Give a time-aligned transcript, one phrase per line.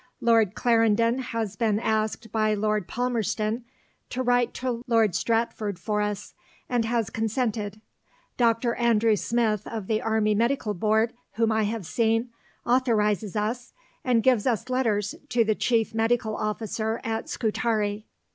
[0.19, 3.65] Lord Clarendon has been asked by Lord Palmerston
[4.09, 6.33] to write to Lord Stratford for us,
[6.67, 7.79] and has consented.
[8.35, 8.73] Dr.
[8.73, 12.29] Andrew Smith of the Army Medical Board, whom I have seen,
[12.65, 18.07] authorizes us, and gives us letters to the Chief Medical Officer at Scutari.